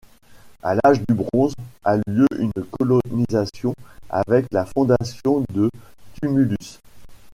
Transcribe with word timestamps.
À 0.63 0.73
l'âge 0.73 0.97
du 1.07 1.13
bronze 1.13 1.53
a 1.85 1.95
lieu 2.07 2.25
une 2.39 2.49
colonisation 2.71 3.71
avec 4.09 4.47
la 4.51 4.65
fondation 4.65 5.45
de 5.53 5.69
tumulus. 6.19 6.79